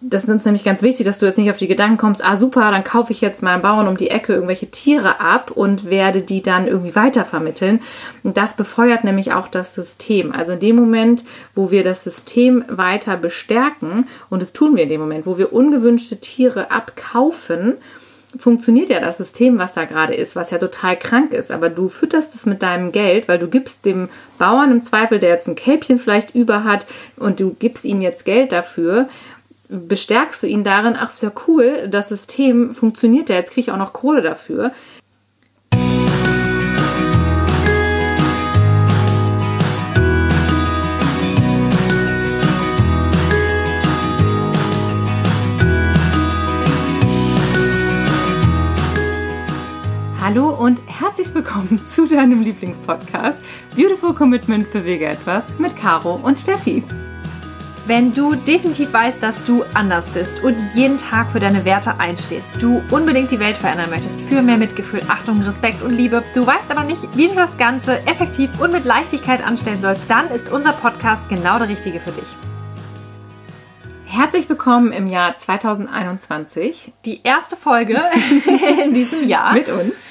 [0.00, 2.36] das ist uns nämlich ganz wichtig, dass du jetzt nicht auf die Gedanken kommst, ah
[2.36, 6.22] super, dann kaufe ich jetzt meinem Bauern um die Ecke irgendwelche Tiere ab und werde
[6.22, 7.80] die dann irgendwie weitervermitteln.
[8.22, 10.32] Und das befeuert nämlich auch das System.
[10.32, 11.24] Also in dem Moment,
[11.54, 15.52] wo wir das System weiter bestärken, und das tun wir in dem Moment, wo wir
[15.52, 17.76] ungewünschte Tiere abkaufen,
[18.38, 21.50] funktioniert ja das System, was da gerade ist, was ja total krank ist.
[21.50, 25.30] Aber du fütterst es mit deinem Geld, weil du gibst dem Bauern im Zweifel, der
[25.30, 26.86] jetzt ein Kälbchen vielleicht über hat,
[27.16, 29.08] und du gibst ihm jetzt Geld dafür
[29.70, 33.72] bestärkst du ihn darin, ach, ist ja cool, das System funktioniert ja, jetzt kriege ich
[33.72, 34.72] auch noch Kohle dafür.
[50.20, 53.40] Hallo und herzlich willkommen zu deinem Lieblingspodcast
[53.76, 56.84] Beautiful Commitment Bewege etwas mit Caro und Steffi.
[57.86, 62.62] Wenn du definitiv weißt, dass du anders bist und jeden Tag für deine Werte einstehst,
[62.62, 66.70] du unbedingt die Welt verändern möchtest für mehr Mitgefühl, Achtung, Respekt und Liebe, du weißt
[66.70, 70.72] aber nicht, wie du das Ganze effektiv und mit Leichtigkeit anstellen sollst, dann ist unser
[70.72, 72.28] Podcast genau der richtige für dich.
[74.04, 76.92] Herzlich willkommen im Jahr 2021.
[77.06, 78.02] Die erste Folge
[78.84, 79.54] in diesem Jahr.
[79.54, 80.10] Mit uns.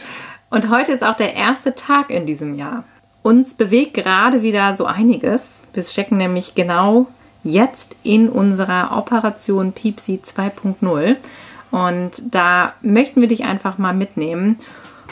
[0.50, 2.84] Und heute ist auch der erste Tag in diesem Jahr.
[3.22, 5.62] Uns bewegt gerade wieder so einiges.
[5.74, 7.08] Wir stecken nämlich genau
[7.44, 11.16] jetzt in unserer Operation Piepsi 2.0.
[11.72, 14.58] Und da möchten wir dich einfach mal mitnehmen.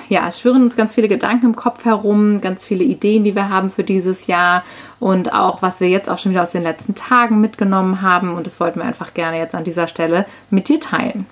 [0.09, 3.50] Ja, es schwirren uns ganz viele Gedanken im Kopf herum, ganz viele Ideen, die wir
[3.50, 4.64] haben für dieses Jahr
[5.00, 8.34] und auch, was wir jetzt auch schon wieder aus den letzten Tagen mitgenommen haben.
[8.34, 11.25] Und das wollten wir einfach gerne jetzt an dieser Stelle mit dir teilen.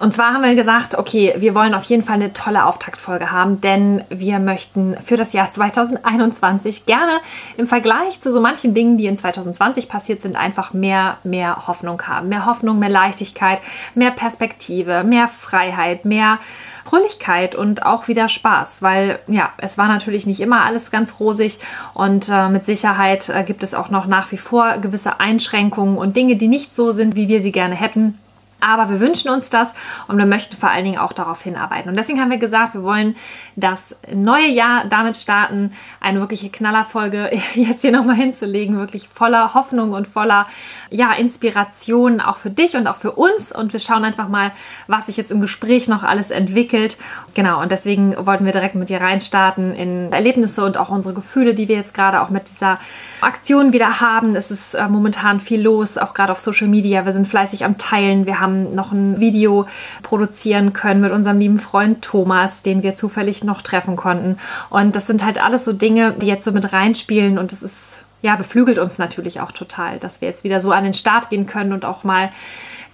[0.00, 3.60] Und zwar haben wir gesagt, okay, wir wollen auf jeden Fall eine tolle Auftaktfolge haben,
[3.60, 7.20] denn wir möchten für das Jahr 2021 gerne
[7.56, 12.02] im Vergleich zu so manchen Dingen, die in 2020 passiert sind, einfach mehr, mehr Hoffnung
[12.02, 12.28] haben.
[12.28, 13.62] Mehr Hoffnung, mehr Leichtigkeit,
[13.94, 16.40] mehr Perspektive, mehr Freiheit, mehr
[16.84, 21.58] Fröhlichkeit und auch wieder Spaß, weil ja, es war natürlich nicht immer alles ganz rosig
[21.94, 26.16] und äh, mit Sicherheit äh, gibt es auch noch nach wie vor gewisse Einschränkungen und
[26.16, 28.18] Dinge, die nicht so sind, wie wir sie gerne hätten.
[28.64, 29.74] Aber wir wünschen uns das
[30.08, 31.90] und wir möchten vor allen Dingen auch darauf hinarbeiten.
[31.90, 33.16] Und deswegen haben wir gesagt, wir wollen
[33.56, 39.92] das neue Jahr damit starten, eine wirkliche Knallerfolge jetzt hier nochmal hinzulegen, wirklich voller Hoffnung
[39.92, 40.46] und voller
[40.90, 43.52] ja, Inspiration auch für dich und auch für uns.
[43.52, 44.52] Und wir schauen einfach mal,
[44.86, 46.98] was sich jetzt im Gespräch noch alles entwickelt.
[47.34, 51.54] Genau, und deswegen wollten wir direkt mit dir reinstarten in Erlebnisse und auch unsere Gefühle,
[51.54, 52.78] die wir jetzt gerade auch mit dieser
[53.20, 54.36] Aktion wieder haben.
[54.36, 57.04] Es ist äh, momentan viel los, auch gerade auf Social Media.
[57.04, 58.26] Wir sind fleißig am Teilen.
[58.26, 59.66] Wir haben haben noch ein Video
[60.02, 64.38] produzieren können mit unserem lieben Freund Thomas, den wir zufällig noch treffen konnten.
[64.70, 67.94] Und das sind halt alles so Dinge, die jetzt so mit reinspielen und das ist,
[68.22, 71.46] ja, beflügelt uns natürlich auch total, dass wir jetzt wieder so an den Start gehen
[71.46, 72.30] können und auch mal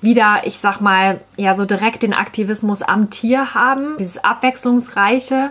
[0.00, 5.50] wieder, ich sag mal, ja, so direkt den Aktivismus am Tier haben, dieses abwechslungsreiche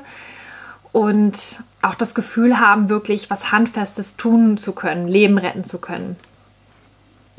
[0.91, 6.17] und auch das Gefühl haben, wirklich was Handfestes tun zu können, Leben retten zu können.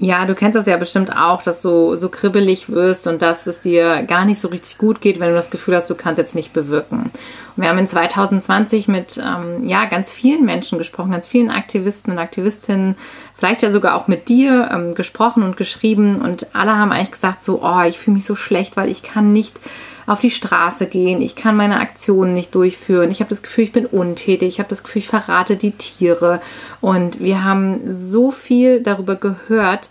[0.03, 3.61] Ja, du kennst das ja bestimmt auch, dass du so kribbelig wirst und dass es
[3.61, 6.35] dir gar nicht so richtig gut geht, wenn du das Gefühl hast, du kannst jetzt
[6.35, 7.11] nicht bewirken.
[7.55, 12.15] Und wir haben in 2020 mit ähm, ja, ganz vielen Menschen gesprochen, ganz vielen Aktivisten
[12.15, 12.97] und Aktivistinnen,
[13.35, 17.45] vielleicht ja sogar auch mit dir ähm, gesprochen und geschrieben und alle haben eigentlich gesagt
[17.45, 19.61] so, oh, ich fühle mich so schlecht, weil ich kann nicht
[20.07, 23.73] auf die Straße gehen, ich kann meine Aktionen nicht durchführen, ich habe das Gefühl, ich
[23.73, 26.41] bin untätig, ich habe das Gefühl, ich verrate die Tiere.
[26.81, 29.89] Und wir haben so viel darüber gehört,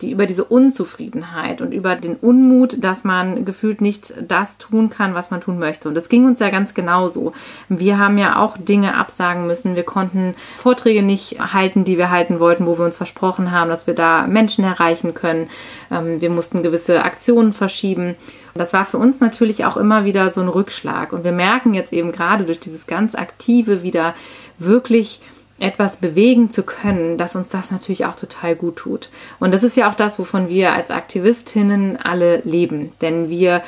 [0.00, 5.14] die, über diese Unzufriedenheit und über den Unmut, dass man gefühlt nicht das tun kann,
[5.14, 5.88] was man tun möchte.
[5.88, 7.32] Und das ging uns ja ganz genauso.
[7.68, 9.74] Wir haben ja auch Dinge absagen müssen.
[9.74, 13.88] Wir konnten Vorträge nicht halten, die wir halten wollten, wo wir uns versprochen haben, dass
[13.88, 15.50] wir da Menschen erreichen können.
[15.90, 18.14] Ähm, wir mussten gewisse Aktionen verschieben.
[18.54, 21.12] Das war für uns natürlich auch immer wieder so ein Rückschlag.
[21.12, 24.14] Und wir merken jetzt eben gerade durch dieses ganz aktive wieder
[24.58, 25.20] wirklich
[25.60, 29.10] etwas bewegen zu können, dass uns das natürlich auch total gut tut.
[29.38, 32.92] Und das ist ja auch das, wovon wir als Aktivistinnen alle leben.
[33.00, 33.62] Denn wir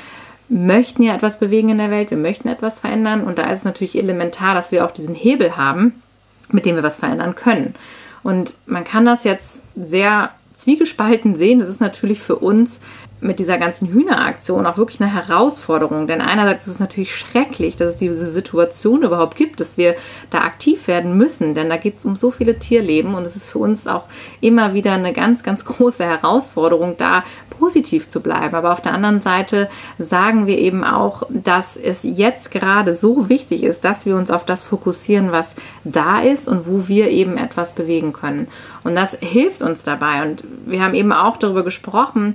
[0.49, 3.25] möchten ja etwas bewegen in der Welt, wir möchten etwas verändern.
[3.25, 6.03] Und da ist es natürlich elementar, dass wir auch diesen Hebel haben,
[6.51, 7.75] mit dem wir was verändern können.
[8.23, 11.61] Und man kann das jetzt sehr zwiegespalten sehen.
[11.61, 12.81] Das ist natürlich für uns
[13.21, 16.07] mit dieser ganzen Hühneraktion auch wirklich eine Herausforderung.
[16.07, 19.97] Denn einerseits ist es natürlich schrecklich, dass es diese Situation überhaupt gibt, dass wir
[20.31, 21.55] da aktiv werden müssen.
[21.55, 24.05] Denn da geht es um so viele Tierleben und es ist für uns auch
[24.41, 27.25] immer wieder eine ganz, ganz große Herausforderung, da
[27.59, 28.55] positiv zu bleiben.
[28.55, 33.63] Aber auf der anderen Seite sagen wir eben auch, dass es jetzt gerade so wichtig
[33.63, 35.55] ist, dass wir uns auf das fokussieren, was
[35.85, 38.49] da ist und wo wir eben etwas bewegen können.
[38.85, 40.23] Und das hilft uns dabei.
[40.23, 42.35] Und wir haben eben auch darüber gesprochen,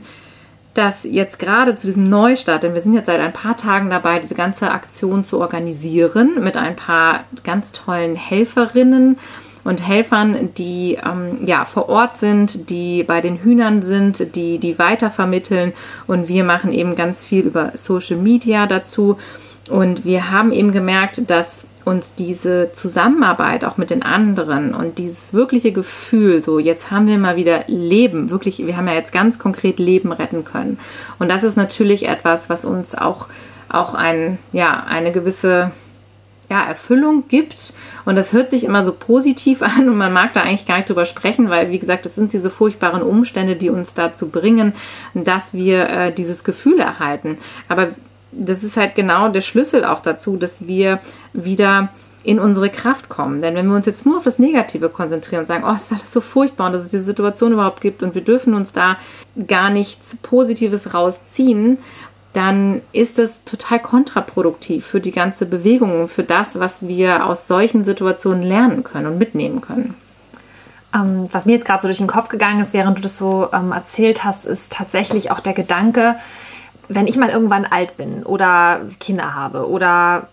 [0.74, 4.20] dass jetzt gerade zu diesem Neustart, denn wir sind jetzt seit ein paar Tagen dabei,
[4.20, 9.18] diese ganze Aktion zu organisieren mit ein paar ganz tollen Helferinnen
[9.64, 14.80] und Helfern, die ähm, ja vor Ort sind, die bei den Hühnern sind, die die
[14.80, 15.74] weitervermitteln.
[16.08, 19.18] Und wir machen eben ganz viel über Social Media dazu.
[19.70, 25.34] Und wir haben eben gemerkt, dass uns diese Zusammenarbeit auch mit den anderen und dieses
[25.34, 29.40] wirkliche Gefühl, so jetzt haben wir mal wieder Leben, wirklich, wir haben ja jetzt ganz
[29.40, 30.80] konkret Leben retten können.
[31.20, 33.28] Und das ist natürlich etwas, was uns auch,
[33.70, 35.72] auch ein, ja, eine gewisse
[36.52, 37.74] ja, Erfüllung gibt.
[38.04, 40.90] Und das hört sich immer so positiv an und man mag da eigentlich gar nicht
[40.90, 44.74] drüber sprechen, weil, wie gesagt, das sind diese furchtbaren Umstände, die uns dazu bringen,
[45.14, 47.38] dass wir äh, dieses Gefühl erhalten.
[47.70, 47.90] Aber
[48.32, 51.00] das ist halt genau der Schlüssel auch dazu, dass wir
[51.34, 51.90] wieder
[52.24, 53.42] in unsere Kraft kommen.
[53.42, 55.94] Denn wenn wir uns jetzt nur auf das Negative konzentrieren und sagen, oh, es ist
[55.94, 58.98] alles so furchtbar und dass es diese Situation überhaupt gibt und wir dürfen uns da
[59.48, 61.80] gar nichts Positives rausziehen,
[62.34, 67.48] dann ist es total kontraproduktiv für die ganze Bewegung und für das, was wir aus
[67.48, 69.96] solchen Situationen lernen können und mitnehmen können.
[70.94, 73.50] Ähm, was mir jetzt gerade so durch den Kopf gegangen ist, während du das so
[73.52, 76.16] ähm, erzählt hast, ist tatsächlich auch der Gedanke,
[76.96, 80.28] wenn ich mal irgendwann alt bin oder Kinder habe oder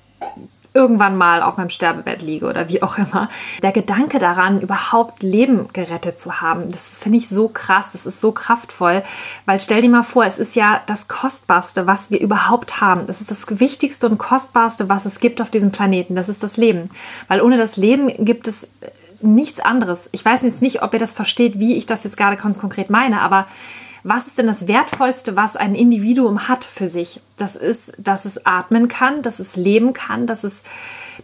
[0.75, 3.29] irgendwann mal auf meinem Sterbebett liege oder wie auch immer.
[3.63, 8.21] Der Gedanke daran, überhaupt Leben gerettet zu haben, das finde ich so krass, das ist
[8.21, 9.03] so kraftvoll,
[9.47, 13.07] weil stell dir mal vor, es ist ja das Kostbarste, was wir überhaupt haben.
[13.07, 16.57] Das ist das Wichtigste und Kostbarste, was es gibt auf diesem Planeten, das ist das
[16.57, 16.91] Leben.
[17.27, 18.69] Weil ohne das Leben gibt es
[19.21, 20.09] nichts anderes.
[20.13, 22.89] Ich weiß jetzt nicht, ob ihr das versteht, wie ich das jetzt gerade ganz konkret
[22.89, 23.47] meine, aber
[24.03, 27.21] was ist denn das Wertvollste, was ein Individuum hat für sich?
[27.37, 30.63] Das ist, dass es atmen kann, dass es leben kann, dass es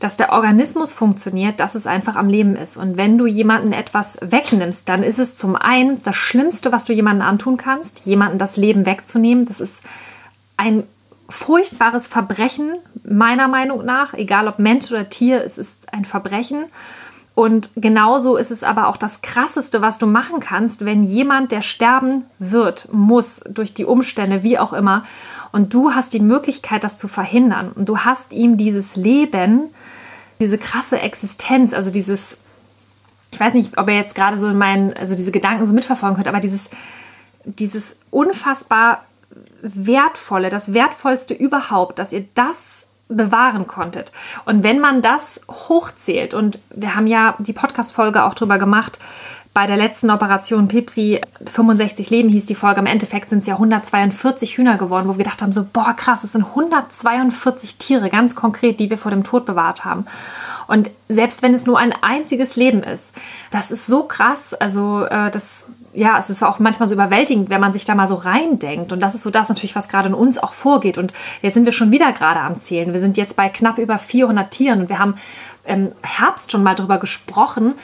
[0.00, 2.76] dass der Organismus funktioniert, dass es einfach am Leben ist.
[2.76, 6.92] Und wenn du jemanden etwas wegnimmst, dann ist es zum einen das Schlimmste, was du
[6.92, 9.46] jemandem antun kannst, jemanden das Leben wegzunehmen.
[9.46, 9.82] Das ist
[10.56, 10.84] ein
[11.28, 16.66] furchtbares Verbrechen, meiner Meinung nach, egal ob Mensch oder Tier, es ist ein Verbrechen.
[17.34, 21.62] Und genauso ist es aber auch das Krasseste, was du machen kannst, wenn jemand, der
[21.62, 25.04] sterben wird, muss, durch die Umstände, wie auch immer,
[25.50, 27.72] und du hast die Möglichkeit, das zu verhindern.
[27.72, 29.70] Und du hast ihm dieses Leben,
[30.40, 32.36] diese krasse Existenz, also dieses,
[33.32, 36.14] ich weiß nicht, ob er jetzt gerade so in meinen, also diese Gedanken so mitverfolgen
[36.14, 36.70] könnte, aber dieses,
[37.44, 39.04] dieses unfassbar
[39.62, 44.12] wertvolle, das wertvollste überhaupt, dass ihr das bewahren konntet.
[44.44, 48.98] Und wenn man das hochzählt, und wir haben ja die Podcast-Folge auch drüber gemacht,
[49.54, 52.80] bei der letzten Operation Pipsi 65 Leben hieß die Folge.
[52.80, 56.24] Im Endeffekt sind es ja 142 Hühner geworden, wo wir gedacht haben, so, boah, krass,
[56.24, 60.06] es sind 142 Tiere, ganz konkret, die wir vor dem Tod bewahrt haben.
[60.66, 63.14] Und selbst wenn es nur ein einziges Leben ist,
[63.52, 64.54] das ist so krass.
[64.54, 68.06] Also, äh, das, ja, es ist auch manchmal so überwältigend, wenn man sich da mal
[68.06, 68.92] so reindenkt.
[68.92, 70.98] Und das ist so das natürlich, was gerade in uns auch vorgeht.
[70.98, 72.92] Und jetzt sind wir schon wieder gerade am Zählen.
[72.92, 75.14] Wir sind jetzt bei knapp über 400 Tieren und wir haben
[75.64, 77.74] im Herbst schon mal darüber gesprochen.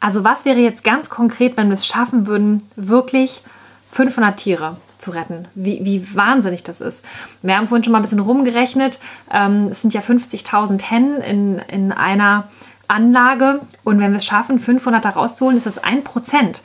[0.00, 3.42] Also, was wäre jetzt ganz konkret, wenn wir es schaffen würden, wirklich
[3.90, 5.46] 500 Tiere zu retten.
[5.54, 7.04] Wie, wie wahnsinnig das ist.
[7.42, 8.98] Wir haben vorhin schon mal ein bisschen rumgerechnet.
[9.32, 12.48] Ähm, es sind ja 50.000 Hennen in, in einer
[12.88, 13.60] Anlage.
[13.84, 16.62] Und wenn wir es schaffen, 500 da rauszuholen, ist das ein Prozent.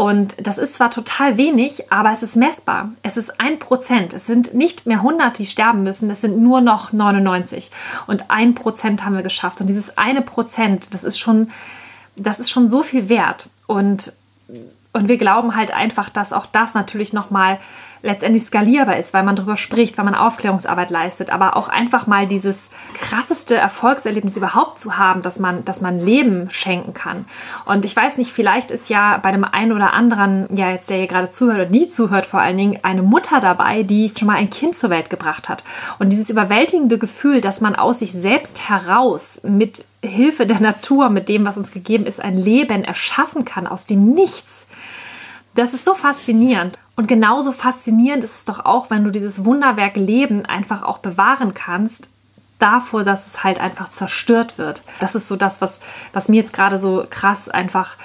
[0.00, 2.88] Und das ist zwar total wenig, aber es ist messbar.
[3.02, 4.14] Es ist ein Prozent.
[4.14, 6.08] Es sind nicht mehr 100, die sterben müssen.
[6.08, 7.70] Es sind nur noch 99.
[8.06, 9.60] Und ein Prozent haben wir geschafft.
[9.60, 11.50] Und dieses eine Prozent, das ist schon,
[12.16, 13.50] das ist schon so viel wert.
[13.66, 14.14] Und
[14.92, 17.60] und wir glauben halt einfach, dass auch das natürlich nochmal
[18.02, 22.26] letztendlich skalierbar ist, weil man darüber spricht, weil man Aufklärungsarbeit leistet, aber auch einfach mal
[22.26, 27.26] dieses krasseste Erfolgserlebnis überhaupt zu haben, dass man, dass man Leben schenken kann.
[27.66, 30.98] Und ich weiß nicht, vielleicht ist ja bei dem einen oder anderen, ja jetzt der
[30.98, 34.36] hier gerade zuhört oder nie zuhört vor allen Dingen, eine Mutter dabei, die schon mal
[34.36, 35.64] ein Kind zur Welt gebracht hat.
[35.98, 41.28] Und dieses überwältigende Gefühl, dass man aus sich selbst heraus mit Hilfe der Natur, mit
[41.28, 44.66] dem, was uns gegeben ist, ein Leben erschaffen kann aus dem Nichts
[45.54, 46.78] das ist so faszinierend.
[46.96, 51.54] Und genauso faszinierend ist es doch auch, wenn du dieses Wunderwerk Leben einfach auch bewahren
[51.54, 52.10] kannst,
[52.58, 54.82] davor, dass es halt einfach zerstört wird.
[55.00, 55.80] Das ist so das, was,
[56.12, 57.96] was mir jetzt gerade so krass einfach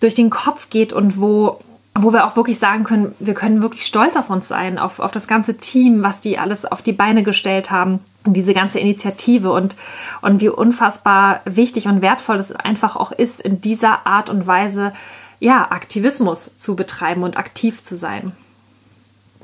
[0.00, 1.60] durch den Kopf geht und wo,
[1.94, 5.10] wo wir auch wirklich sagen können, wir können wirklich stolz auf uns sein, auf, auf
[5.10, 9.52] das ganze Team, was die alles auf die Beine gestellt haben und diese ganze Initiative
[9.52, 9.76] und,
[10.22, 14.92] und wie unfassbar wichtig und wertvoll es einfach auch ist, in dieser Art und Weise
[15.40, 18.32] ja, Aktivismus zu betreiben und aktiv zu sein.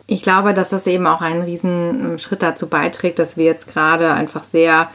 [0.06, 3.66] Ich glaube, dass das eben auch einen riesen ähm, Schritt dazu beiträgt, dass wir jetzt
[3.66, 4.88] gerade einfach sehr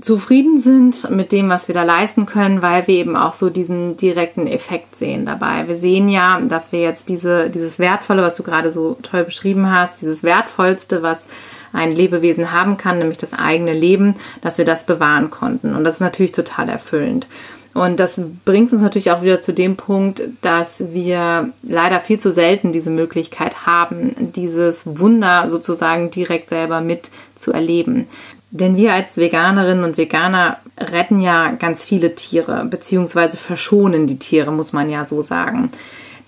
[0.00, 3.98] zufrieden sind mit dem, was wir da leisten können, weil wir eben auch so diesen
[3.98, 5.68] direkten Effekt sehen dabei.
[5.68, 9.70] Wir sehen ja, dass wir jetzt diese, dieses Wertvolle, was du gerade so toll beschrieben
[9.70, 11.26] hast, dieses Wertvollste, was
[11.74, 15.74] ein Lebewesen haben kann, nämlich das eigene Leben, dass wir das bewahren konnten.
[15.74, 17.26] Und das ist natürlich total erfüllend.
[17.74, 22.30] Und das bringt uns natürlich auch wieder zu dem Punkt, dass wir leider viel zu
[22.30, 28.06] selten diese Möglichkeit haben, dieses Wunder sozusagen direkt selber mit zu erleben.
[28.50, 34.52] Denn wir als Veganerinnen und Veganer retten ja ganz viele Tiere, beziehungsweise verschonen die Tiere,
[34.52, 35.70] muss man ja so sagen.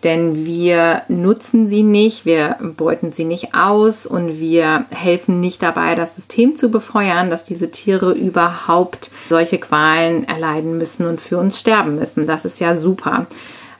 [0.05, 5.95] Denn wir nutzen sie nicht, wir beuten sie nicht aus und wir helfen nicht dabei,
[5.95, 11.59] das System zu befeuern, dass diese Tiere überhaupt solche Qualen erleiden müssen und für uns
[11.59, 12.27] sterben müssen.
[12.27, 13.27] Das ist ja super.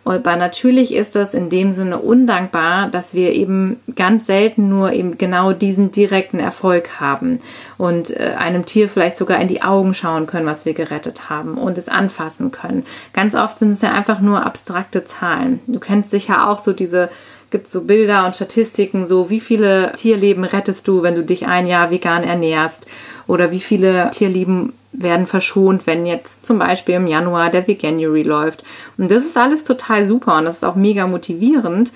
[0.05, 5.17] Aber natürlich ist das in dem Sinne undankbar, dass wir eben ganz selten nur eben
[5.17, 7.41] genau diesen direkten Erfolg haben
[7.79, 11.57] und äh, einem Tier vielleicht sogar in die Augen schauen können, was wir gerettet haben
[11.57, 12.85] und es anfassen können.
[13.13, 15.61] Ganz oft sind es ja einfach nur abstrakte Zahlen.
[15.67, 17.09] Du kennst sicher auch so diese
[17.51, 21.69] gibt so Bilder und Statistiken, so wie viele Tierleben rettest du, wenn du dich ein
[21.69, 22.85] Jahr vegan ernährst
[23.29, 28.65] oder wie viele Tierleben werden verschont, wenn jetzt zum Beispiel im Januar der Veganuary läuft.
[28.97, 31.93] Und das ist alles total super und das ist auch mega motivierend.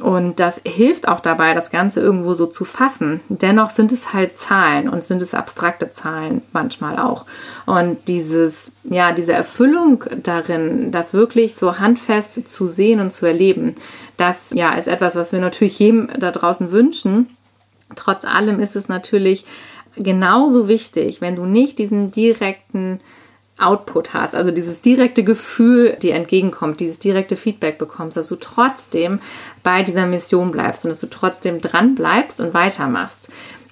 [0.00, 3.20] Und das hilft auch dabei, das Ganze irgendwo so zu fassen.
[3.28, 7.26] Dennoch sind es halt Zahlen und sind es abstrakte Zahlen manchmal auch.
[7.66, 13.74] Und dieses, ja, diese Erfüllung darin, das wirklich so handfest zu sehen und zu erleben,
[14.16, 17.36] das ja ist etwas, was wir natürlich jedem da draußen wünschen.
[17.94, 19.44] Trotz allem ist es natürlich
[19.96, 23.00] genauso wichtig, wenn du nicht diesen direkten
[23.58, 29.20] Output hast, also dieses direkte Gefühl dir entgegenkommt, dieses direkte Feedback bekommst, dass du trotzdem
[29.62, 33.28] bei dieser Mission bleibst und dass du trotzdem dran bleibst und weitermachst.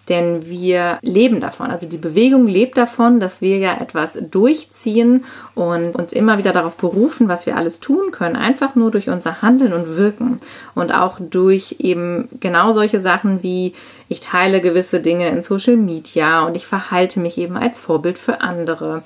[0.08, 1.70] Denn wir leben davon.
[1.70, 6.76] Also die Bewegung lebt davon, dass wir ja etwas durchziehen und uns immer wieder darauf
[6.76, 8.36] berufen, was wir alles tun können.
[8.36, 10.38] Einfach nur durch unser Handeln und Wirken.
[10.74, 13.74] Und auch durch eben genau solche Sachen wie
[14.08, 18.40] ich teile gewisse Dinge in Social Media und ich verhalte mich eben als Vorbild für
[18.40, 19.02] andere.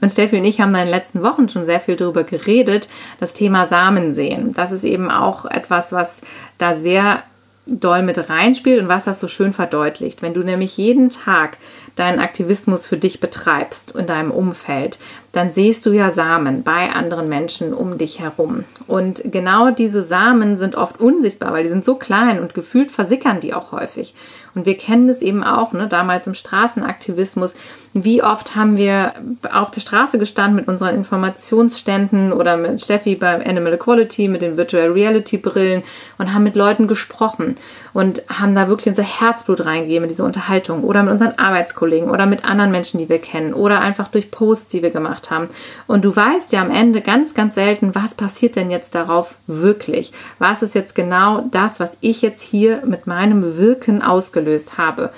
[0.00, 3.32] Und Steffi und ich haben in den letzten Wochen schon sehr viel darüber geredet, das
[3.32, 4.54] Thema Samen sehen.
[4.54, 6.20] Das ist eben auch etwas, was
[6.58, 7.22] da sehr
[7.66, 10.22] doll mit reinspielt und was das so schön verdeutlicht.
[10.22, 11.58] Wenn du nämlich jeden Tag
[11.96, 14.98] deinen Aktivismus für dich betreibst in deinem Umfeld,
[15.32, 18.64] dann siehst du ja Samen bei anderen Menschen um dich herum.
[18.86, 23.40] Und genau diese Samen sind oft unsichtbar, weil die sind so klein und gefühlt versickern
[23.40, 24.14] die auch häufig.
[24.54, 27.54] Und wir kennen es eben auch, ne, damals im Straßenaktivismus.
[27.92, 29.12] Wie oft haben wir
[29.52, 34.56] auf der Straße gestanden mit unseren Informationsständen oder mit Steffi beim Animal Equality, mit den
[34.56, 35.82] Virtual Reality Brillen
[36.18, 37.54] und haben mit Leuten gesprochen
[37.92, 42.26] und haben da wirklich unser Herzblut reingegeben in diese Unterhaltung oder mit unseren Arbeitskollegen oder
[42.26, 45.48] mit anderen Menschen, die wir kennen oder einfach durch Posts, die wir gemacht haben.
[45.86, 50.12] Und du weißt ja am Ende ganz, ganz selten, was passiert denn jetzt darauf wirklich?
[50.38, 55.10] Was ist jetzt genau das, was ich jetzt hier mit meinem Wirken ausgelöst habe?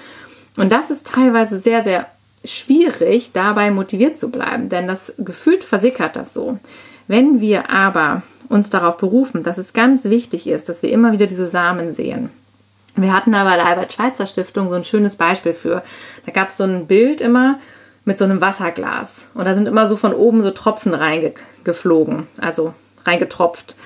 [0.56, 2.06] Und das ist teilweise sehr, sehr
[2.44, 6.58] schwierig, dabei motiviert zu bleiben, denn das gefühlt versickert das so.
[7.06, 11.26] Wenn wir aber uns darauf berufen, dass es ganz wichtig ist, dass wir immer wieder
[11.26, 12.30] diese Samen sehen,
[12.96, 15.82] wir hatten da bei der Albert-Schweitzer Stiftung so ein schönes Beispiel für.
[16.26, 17.58] Da gab es so ein Bild immer
[18.10, 19.26] mit so einem Wasserglas.
[19.34, 22.74] Und da sind immer so von oben so Tropfen reingeflogen, also
[23.06, 23.76] reingetropft.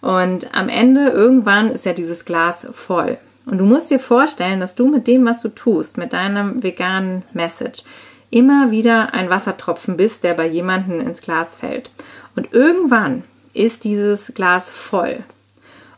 [0.00, 3.18] Und am Ende, irgendwann, ist ja dieses Glas voll.
[3.44, 7.24] Und du musst dir vorstellen, dass du mit dem, was du tust, mit deinem veganen
[7.34, 7.82] Message,
[8.30, 11.90] immer wieder ein Wassertropfen bist, der bei jemandem ins Glas fällt.
[12.34, 13.22] Und irgendwann
[13.52, 15.18] ist dieses Glas voll.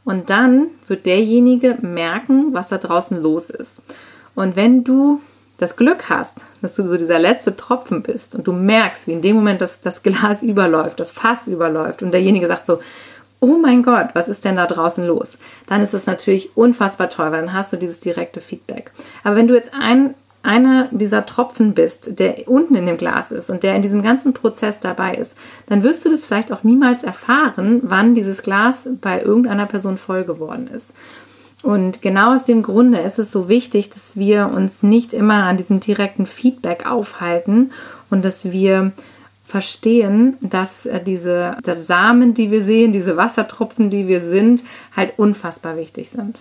[0.05, 3.81] Und dann wird derjenige merken, was da draußen los ist.
[4.35, 5.21] Und wenn du
[5.59, 9.23] das Glück hast, dass du so dieser letzte Tropfen bist und du merkst, wie in
[9.23, 12.81] dem Moment das, das Glas überläuft, das Fass überläuft und derjenige sagt so,
[13.41, 15.37] oh mein Gott, was ist denn da draußen los?
[15.67, 18.91] Dann ist es natürlich unfassbar toll, weil dann hast du dieses direkte Feedback.
[19.25, 20.15] Aber wenn du jetzt ein
[20.47, 24.33] einer dieser Tropfen bist, der unten in dem Glas ist und der in diesem ganzen
[24.33, 25.37] Prozess dabei ist,
[25.67, 30.23] dann wirst du das vielleicht auch niemals erfahren, wann dieses Glas bei irgendeiner Person voll
[30.23, 30.95] geworden ist.
[31.63, 35.57] Und genau aus dem Grunde ist es so wichtig, dass wir uns nicht immer an
[35.57, 37.73] diesem direkten Feedback aufhalten
[38.11, 38.93] und dass wir
[39.45, 44.63] verstehen, dass äh, diese dass Samen, die wir sehen, diese Wassertropfen, die wir sind,
[44.95, 46.41] halt unfassbar wichtig sind.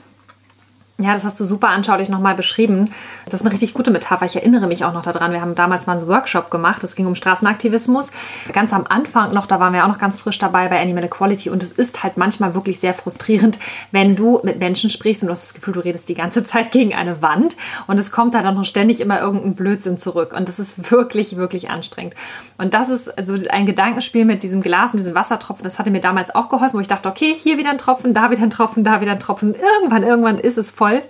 [0.97, 2.89] Ja, das hast du super anschaulich nochmal beschrieben.
[3.25, 4.25] Das ist eine richtig gute Metapher.
[4.27, 5.33] Ich erinnere mich auch noch daran.
[5.33, 6.85] Wir haben damals mal einen Workshop gemacht.
[6.85, 8.11] Es ging um Straßenaktivismus.
[8.53, 11.49] Ganz am Anfang noch, da waren wir auch noch ganz frisch dabei bei Animal Equality.
[11.49, 13.59] Und es ist halt manchmal wirklich sehr frustrierend,
[13.91, 16.71] wenn du mit Menschen sprichst und du hast das Gefühl, du redest die ganze Zeit
[16.71, 17.57] gegen eine Wand.
[17.87, 20.31] Und es kommt dann auch noch ständig immer irgendein Blödsinn zurück.
[20.31, 22.13] Und das ist wirklich, wirklich anstrengend.
[22.57, 25.65] Und das ist also ein Gedankenspiel mit diesem Glas, mit diesem Wassertropfen.
[25.65, 28.31] Das hatte mir damals auch geholfen, wo ich dachte, okay, hier wieder ein Tropfen, da
[28.31, 29.55] wieder ein Tropfen, da wieder ein Tropfen.
[29.55, 31.01] Irgendwann, irgendwann ist es voll voll.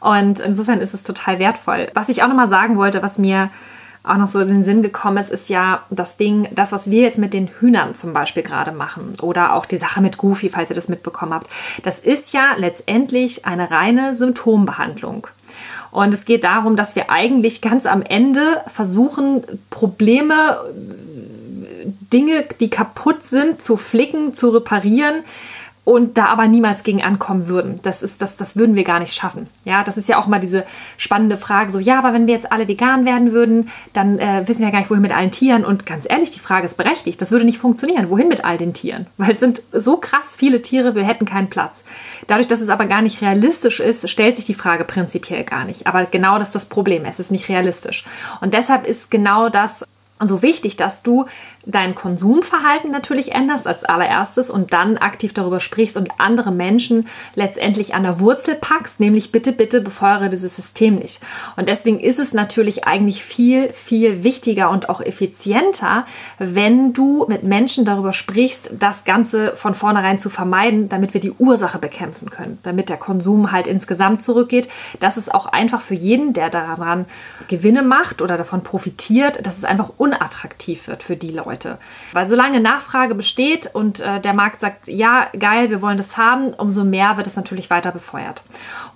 [0.00, 1.88] Und insofern ist es total wertvoll.
[1.94, 3.50] Was ich auch nochmal sagen wollte, was mir
[4.04, 7.02] auch noch so in den Sinn gekommen ist, ist ja das Ding, das, was wir
[7.02, 10.70] jetzt mit den Hühnern zum Beispiel gerade machen oder auch die Sache mit Goofy, falls
[10.70, 11.50] ihr das mitbekommen habt.
[11.82, 15.26] Das ist ja letztendlich eine reine Symptombehandlung.
[15.90, 20.58] Und es geht darum, dass wir eigentlich ganz am Ende versuchen, Probleme,
[22.12, 25.24] Dinge, die kaputt sind, zu flicken, zu reparieren,
[25.88, 27.80] und da aber niemals gegen ankommen würden.
[27.82, 29.48] Das ist das, das würden wir gar nicht schaffen.
[29.64, 30.66] Ja, das ist ja auch mal diese
[30.98, 31.72] spannende Frage.
[31.72, 34.72] So, ja, aber wenn wir jetzt alle vegan werden würden, dann äh, wissen wir ja
[34.72, 35.64] gar nicht, wohin mit allen Tieren.
[35.64, 37.22] Und ganz ehrlich, die Frage ist berechtigt.
[37.22, 38.10] Das würde nicht funktionieren.
[38.10, 39.06] Wohin mit all den Tieren?
[39.16, 41.82] Weil es sind so krass viele Tiere, wir hätten keinen Platz.
[42.26, 45.86] Dadurch, dass es aber gar nicht realistisch ist, stellt sich die Frage prinzipiell gar nicht.
[45.86, 47.06] Aber genau das ist das Problem.
[47.06, 48.04] Es ist nicht realistisch.
[48.42, 49.86] Und deshalb ist genau das
[50.20, 51.26] so wichtig, dass du
[51.68, 57.94] dein Konsumverhalten natürlich änderst als allererstes und dann aktiv darüber sprichst und andere Menschen letztendlich
[57.94, 61.20] an der Wurzel packst, nämlich bitte, bitte befeuere dieses System nicht.
[61.56, 66.06] Und deswegen ist es natürlich eigentlich viel, viel wichtiger und auch effizienter,
[66.38, 71.32] wenn du mit Menschen darüber sprichst, das Ganze von vornherein zu vermeiden, damit wir die
[71.32, 74.70] Ursache bekämpfen können, damit der Konsum halt insgesamt zurückgeht.
[75.00, 77.04] Das ist auch einfach für jeden, der daran
[77.48, 81.57] Gewinne macht oder davon profitiert, dass es einfach unattraktiv wird für die Leute.
[81.58, 81.78] Leute.
[82.12, 86.54] Weil solange Nachfrage besteht und äh, der Markt sagt, ja, geil, wir wollen das haben,
[86.54, 88.42] umso mehr wird es natürlich weiter befeuert.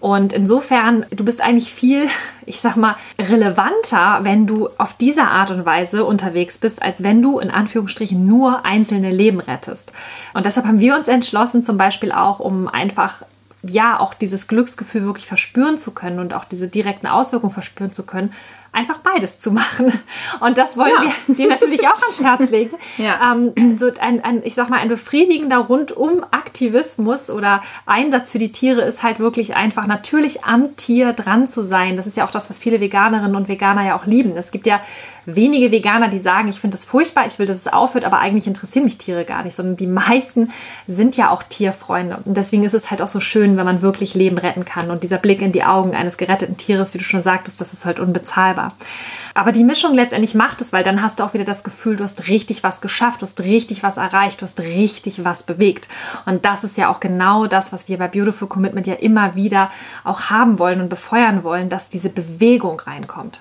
[0.01, 2.09] Und insofern, du bist eigentlich viel,
[2.47, 7.23] ich sag mal, relevanter, wenn du auf diese Art und Weise unterwegs bist, als wenn
[7.23, 9.93] du in Anführungsstrichen nur einzelne Leben rettest.
[10.35, 13.23] Und deshalb haben wir uns entschlossen, zum Beispiel auch, um einfach
[13.65, 18.05] ja, auch dieses Glücksgefühl wirklich verspüren zu können und auch diese direkten Auswirkungen verspüren zu
[18.05, 18.33] können,
[18.73, 19.93] einfach beides zu machen.
[20.41, 21.13] Und das wollen ja.
[21.27, 22.75] wir dir natürlich auch ans Herz legen.
[22.97, 23.33] Ja.
[23.33, 28.81] Ähm, so ein, ein, ich sag mal, ein befriedigender Rundum-Aktivismus oder Einsatz für die Tiere
[28.83, 31.97] ist halt wirklich einfach natürlich am Tier dran zu sein.
[31.97, 34.37] Das ist ja auch das, was viele Veganerinnen und Veganer ja auch lieben.
[34.37, 34.81] Es gibt ja
[35.27, 38.47] wenige Veganer, die sagen, ich finde es furchtbar, ich will, dass es aufhört, aber eigentlich
[38.47, 40.51] interessieren mich Tiere gar nicht, sondern die meisten
[40.87, 42.19] sind ja auch Tierfreunde.
[42.25, 44.91] Und deswegen ist es halt auch so schön, wenn man wirklich Leben retten kann.
[44.91, 47.85] Und dieser Blick in die Augen eines geretteten Tieres, wie du schon sagtest, das ist
[47.85, 48.73] halt unbezahlbar.
[49.35, 52.05] Aber die Mischung letztendlich macht es, weil dann hast du auch wieder das Gefühl, du
[52.05, 55.89] hast richtig was geschafft, du hast richtig was erreicht, du hast richtig was bewegt.
[56.27, 59.71] Und das ist ja auch genau das, was wir bei Beautiful Commitment ja immer wieder
[60.05, 63.41] auch haben wollen und befeuern wollen, dass diese Bewegung reinkommt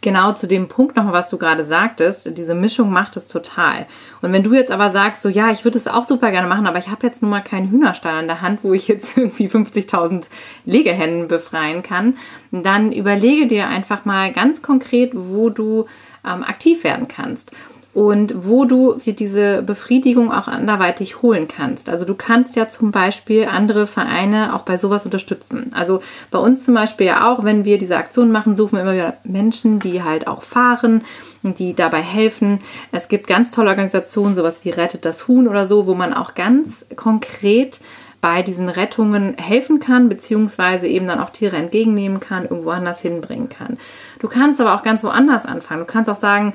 [0.00, 3.86] genau zu dem Punkt nochmal, was du gerade sagtest, diese Mischung macht es total.
[4.20, 6.66] Und wenn du jetzt aber sagst, so ja, ich würde es auch super gerne machen,
[6.66, 9.48] aber ich habe jetzt nun mal keinen Hühnerstall an der Hand, wo ich jetzt irgendwie
[9.48, 10.24] 50.000
[10.64, 12.16] Legehennen befreien kann,
[12.50, 15.86] dann überlege dir einfach mal ganz konkret, wo du
[16.24, 17.52] ähm, aktiv werden kannst
[17.94, 21.90] und wo du diese Befriedigung auch anderweitig holen kannst.
[21.90, 25.70] Also du kannst ja zum Beispiel andere Vereine auch bei sowas unterstützen.
[25.74, 26.00] Also
[26.30, 29.16] bei uns zum Beispiel ja auch, wenn wir diese Aktion machen, suchen wir immer wieder
[29.24, 31.02] Menschen, die halt auch fahren
[31.42, 32.60] und die dabei helfen.
[32.92, 36.34] Es gibt ganz tolle Organisationen, sowas wie Rettet das Huhn oder so, wo man auch
[36.34, 37.78] ganz konkret
[38.22, 43.48] bei diesen Rettungen helfen kann, beziehungsweise eben dann auch Tiere entgegennehmen kann, irgendwo anders hinbringen
[43.48, 43.78] kann.
[44.20, 45.80] Du kannst aber auch ganz woanders anfangen.
[45.80, 46.54] Du kannst auch sagen,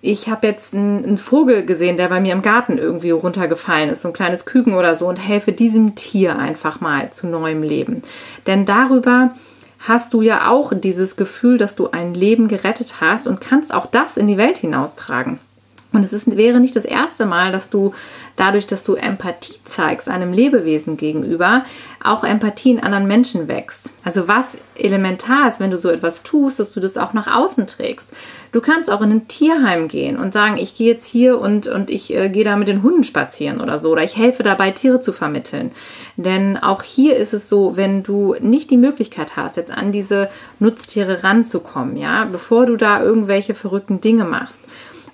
[0.00, 4.08] ich habe jetzt einen, Vogel gesehen, der bei mir im Garten irgendwie runtergefallen ist, so
[4.08, 8.02] ein kleines Küken oder so, und helfe diesem Tier einfach mal zu neuem Leben.
[8.46, 9.34] Denn darüber
[9.80, 13.86] hast du ja auch dieses Gefühl, dass du ein Leben gerettet hast und kannst auch
[13.86, 15.40] das in die Welt hinaustragen.
[15.90, 17.94] Und es ist, wäre nicht das erste Mal, dass du
[18.36, 21.64] dadurch, dass du Empathie zeigst einem Lebewesen gegenüber,
[22.04, 23.94] auch Empathie in anderen Menschen wächst.
[24.04, 27.66] Also was elementar ist, wenn du so etwas tust, dass du das auch nach außen
[27.66, 28.08] trägst.
[28.52, 31.90] Du kannst auch in ein Tierheim gehen und sagen, ich gehe jetzt hier und, und
[31.90, 33.90] ich äh, gehe da mit den Hunden spazieren oder so.
[33.90, 35.72] Oder ich helfe dabei, Tiere zu vermitteln.
[36.16, 40.28] Denn auch hier ist es so, wenn du nicht die Möglichkeit hast, jetzt an diese
[40.58, 44.68] Nutztiere ranzukommen, ja, bevor du da irgendwelche verrückten Dinge machst,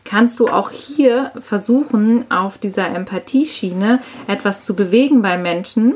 [0.05, 5.95] kannst du auch hier versuchen, auf dieser Empathieschiene etwas zu bewegen bei Menschen,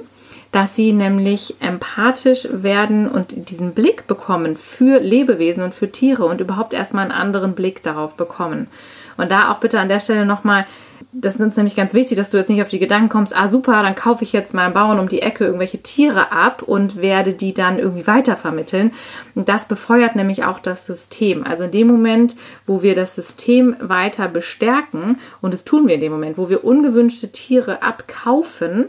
[0.52, 6.40] dass sie nämlich empathisch werden und diesen Blick bekommen für Lebewesen und für Tiere und
[6.40, 8.68] überhaupt erstmal einen anderen Blick darauf bekommen.
[9.16, 10.66] Und da auch bitte an der Stelle nochmal,
[11.12, 13.48] das ist uns nämlich ganz wichtig, dass du jetzt nicht auf die Gedanken kommst, ah
[13.48, 17.34] super, dann kaufe ich jetzt meinem Bauern um die Ecke irgendwelche Tiere ab und werde
[17.34, 18.92] die dann irgendwie weitervermitteln.
[19.34, 21.44] Und das befeuert nämlich auch das System.
[21.44, 26.00] Also in dem Moment, wo wir das System weiter bestärken, und das tun wir in
[26.00, 28.86] dem Moment, wo wir ungewünschte Tiere abkaufen,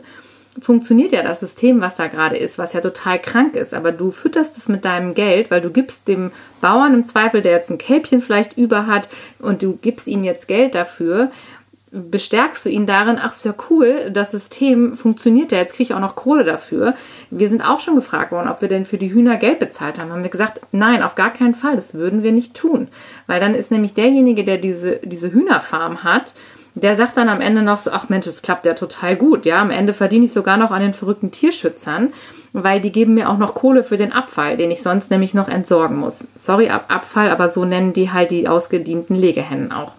[0.62, 3.74] funktioniert ja das System, was da gerade ist, was ja total krank ist.
[3.74, 7.54] Aber du fütterst es mit deinem Geld, weil du gibst dem Bauern im Zweifel, der
[7.54, 11.32] jetzt ein Kälbchen vielleicht über hat, und du gibst ihm jetzt Geld dafür,
[11.91, 15.93] bestärkst du ihn darin, ach, ist ja cool, das System funktioniert ja, jetzt kriege ich
[15.95, 16.93] auch noch Kohle dafür.
[17.32, 20.12] Wir sind auch schon gefragt worden, ob wir denn für die Hühner Geld bezahlt haben.
[20.12, 22.89] Haben wir gesagt, nein, auf gar keinen Fall, das würden wir nicht tun.
[23.26, 26.34] Weil dann ist nämlich derjenige, der diese, diese Hühnerfarm hat,
[26.84, 29.46] der sagt dann am Ende noch so, ach Mensch, es klappt ja total gut.
[29.46, 32.13] Ja, am Ende verdiene ich sogar noch an den verrückten Tierschützern,
[32.54, 35.48] weil die geben mir auch noch Kohle für den Abfall, den ich sonst nämlich noch
[35.48, 36.28] entsorgen muss.
[36.36, 39.94] Sorry, Ab Abfall, aber so nennen die halt die ausgedienten Legehennen auch.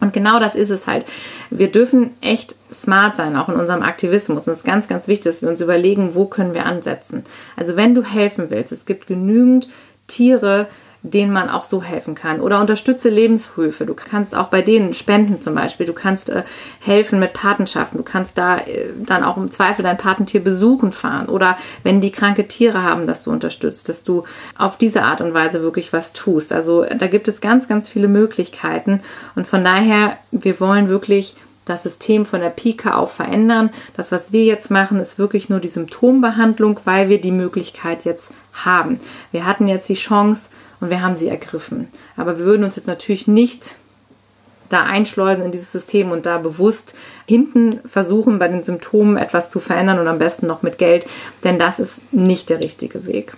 [0.00, 1.04] Und genau das ist es halt.
[1.50, 4.46] Wir dürfen echt smart sein, auch in unserem Aktivismus.
[4.46, 7.24] Und es ist ganz, ganz wichtig, dass wir uns überlegen, wo können wir ansetzen.
[7.56, 9.68] Also wenn du helfen willst, es gibt genügend
[10.06, 10.68] Tiere,
[11.02, 12.40] denen man auch so helfen kann.
[12.40, 13.86] Oder unterstütze Lebenshöfe.
[13.86, 15.86] Du kannst auch bei denen spenden zum Beispiel.
[15.86, 16.42] Du kannst äh,
[16.80, 17.98] helfen mit Patenschaften.
[17.98, 21.28] Du kannst da äh, dann auch im Zweifel dein Patentier besuchen fahren.
[21.28, 24.24] Oder wenn die kranke Tiere haben, dass du unterstützt, dass du
[24.56, 26.52] auf diese Art und Weise wirklich was tust.
[26.52, 29.00] Also da gibt es ganz, ganz viele Möglichkeiten.
[29.36, 31.36] Und von daher, wir wollen wirklich
[31.68, 33.70] das System von der Pike auf verändern.
[33.96, 38.32] Das, was wir jetzt machen, ist wirklich nur die Symptombehandlung, weil wir die Möglichkeit jetzt
[38.52, 39.00] haben.
[39.32, 40.48] Wir hatten jetzt die Chance,
[40.80, 41.88] und wir haben sie ergriffen.
[42.16, 43.76] Aber wir würden uns jetzt natürlich nicht
[44.68, 46.94] da einschleusen in dieses System und da bewusst
[47.26, 51.06] hinten versuchen, bei den Symptomen etwas zu verändern und am besten noch mit Geld,
[51.44, 53.34] denn das ist nicht der richtige Weg.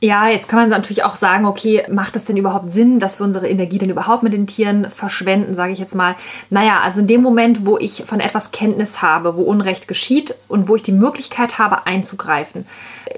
[0.00, 3.24] Ja, jetzt kann man natürlich auch sagen, okay, macht es denn überhaupt Sinn, dass wir
[3.24, 6.14] unsere Energie denn überhaupt mit den Tieren verschwenden, sage ich jetzt mal.
[6.50, 10.68] Naja, also in dem Moment, wo ich von etwas Kenntnis habe, wo Unrecht geschieht und
[10.68, 12.64] wo ich die Möglichkeit habe, einzugreifen,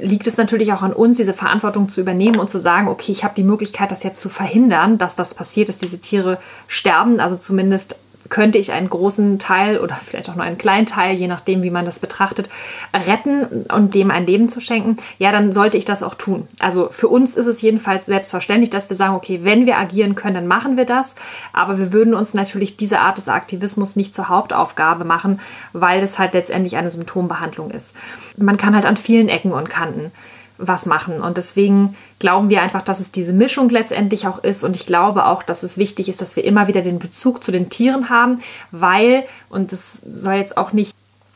[0.01, 3.25] liegt es natürlich auch an uns, diese Verantwortung zu übernehmen und zu sagen, okay, ich
[3.25, 7.37] habe die Möglichkeit, das jetzt zu verhindern, dass das passiert, dass diese Tiere sterben, also
[7.37, 7.97] zumindest
[8.31, 11.71] könnte ich einen großen Teil oder vielleicht auch nur einen kleinen Teil, je nachdem, wie
[11.71, 12.49] man das betrachtet,
[12.95, 16.49] retten und dem ein Leben zu schenken, ja, dann sollte ich das auch tun.
[16.59, 20.35] Also für uns ist es jedenfalls selbstverständlich, dass wir sagen, okay, wenn wir agieren können,
[20.35, 21.15] dann machen wir das.
[21.53, 25.41] Aber wir würden uns natürlich diese Art des Aktivismus nicht zur Hauptaufgabe machen,
[25.73, 27.95] weil es halt letztendlich eine Symptombehandlung ist.
[28.37, 30.13] Man kann halt an vielen Ecken und Kanten
[30.61, 31.21] was machen.
[31.21, 34.63] Und deswegen glauben wir einfach, dass es diese Mischung letztendlich auch ist.
[34.63, 37.51] Und ich glaube auch, dass es wichtig ist, dass wir immer wieder den Bezug zu
[37.51, 40.95] den Tieren haben, weil, und das soll jetzt auch nicht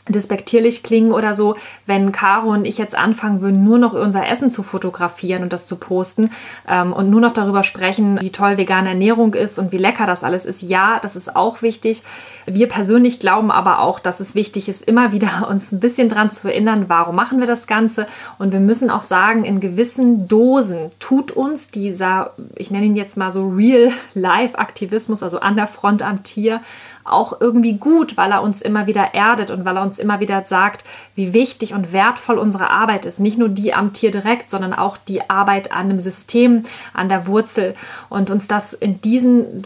[0.09, 4.51] despektierlich klingen oder so, wenn Caro und ich jetzt anfangen würden, nur noch unser Essen
[4.51, 6.31] zu fotografieren und das zu posten
[6.69, 10.23] ähm, und nur noch darüber sprechen, wie toll vegane Ernährung ist und wie lecker das
[10.23, 10.61] alles ist.
[10.61, 12.03] Ja, das ist auch wichtig.
[12.45, 16.31] Wir persönlich glauben aber auch, dass es wichtig ist, immer wieder uns ein bisschen dran
[16.31, 18.07] zu erinnern, warum machen wir das Ganze.
[18.39, 23.17] Und wir müssen auch sagen, in gewissen Dosen tut uns dieser, ich nenne ihn jetzt
[23.17, 26.61] mal so Real-Life-Aktivismus, also an der Front am Tier,
[27.05, 30.45] auch irgendwie gut, weil er uns immer wieder erdet und weil er uns immer wieder
[30.47, 33.21] sagt, wie wichtig und wertvoll unsere Arbeit ist.
[33.21, 36.65] Nicht nur die am Tier direkt, sondern auch die Arbeit an dem System,
[36.95, 37.75] an der Wurzel.
[38.09, 39.65] Und uns das in diesen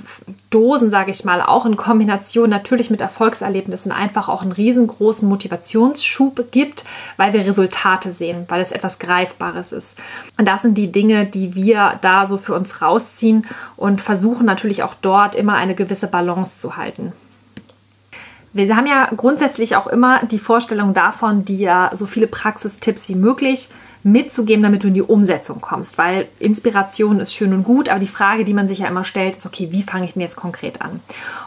[0.51, 6.51] Dosen, sage ich mal, auch in Kombination natürlich mit Erfolgserlebnissen einfach auch einen riesengroßen Motivationsschub
[6.51, 6.85] gibt,
[7.16, 9.96] weil wir Resultate sehen, weil es etwas Greifbares ist.
[10.38, 13.46] Und das sind die Dinge, die wir da so für uns rausziehen
[13.77, 17.12] und versuchen natürlich auch dort immer eine gewisse Balance zu halten.
[18.66, 23.68] Wir haben ja grundsätzlich auch immer die Vorstellung davon, dir so viele Praxistipps wie möglich
[24.02, 25.98] mitzugeben, damit du in die Umsetzung kommst.
[25.98, 29.37] Weil Inspiration ist schön und gut, aber die Frage, die man sich ja immer stellt,
[29.37, 31.00] ist, okay, wie fange ich denn jetzt konkret an?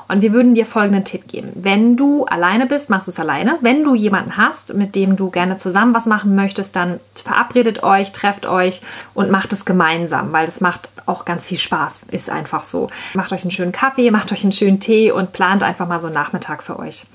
[0.07, 1.51] Und wir würden dir folgenden Tipp geben.
[1.55, 3.57] Wenn du alleine bist, machst du es alleine.
[3.61, 8.11] Wenn du jemanden hast, mit dem du gerne zusammen was machen möchtest, dann verabredet euch,
[8.11, 8.81] trefft euch
[9.13, 12.01] und macht es gemeinsam, weil das macht auch ganz viel Spaß.
[12.11, 12.89] Ist einfach so.
[13.13, 16.07] Macht euch einen schönen Kaffee, macht euch einen schönen Tee und plant einfach mal so
[16.07, 17.05] einen Nachmittag für euch.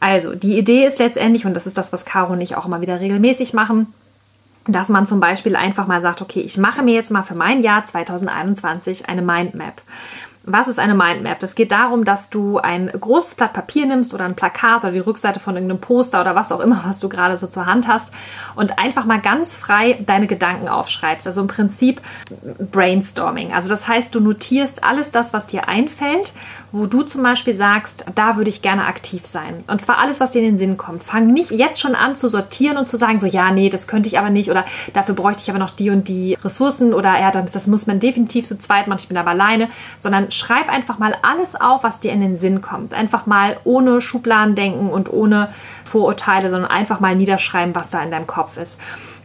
[0.00, 2.82] Also, die Idee ist letztendlich, und das ist das, was Caro und ich auch immer
[2.82, 3.94] wieder regelmäßig machen,
[4.66, 7.62] dass man zum Beispiel einfach mal sagt, okay, ich mache mir jetzt mal für mein
[7.62, 9.82] Jahr 2021 eine Mindmap.
[10.46, 11.40] Was ist eine Mindmap?
[11.40, 14.98] Das geht darum, dass du ein großes Blatt Papier nimmst oder ein Plakat oder die
[14.98, 18.12] Rückseite von irgendeinem Poster oder was auch immer, was du gerade so zur Hand hast
[18.54, 21.26] und einfach mal ganz frei deine Gedanken aufschreibst.
[21.26, 22.02] Also im Prinzip
[22.70, 23.54] Brainstorming.
[23.54, 26.34] Also das heißt, du notierst alles das, was dir einfällt,
[26.72, 29.64] wo du zum Beispiel sagst, da würde ich gerne aktiv sein.
[29.68, 31.04] Und zwar alles, was dir in den Sinn kommt.
[31.04, 34.08] Fang nicht jetzt schon an zu sortieren und zu sagen, so ja, nee, das könnte
[34.08, 37.30] ich aber nicht oder dafür bräuchte ich aber noch die und die Ressourcen oder ja,
[37.30, 41.16] das, muss man definitiv zu zweit machen, ich bin aber alleine, sondern schreib einfach mal
[41.22, 42.94] alles auf, was dir in den Sinn kommt.
[42.94, 45.48] Einfach mal ohne Schubladen denken und ohne
[45.84, 48.78] Vorurteile, sondern einfach mal niederschreiben, was da in deinem Kopf ist.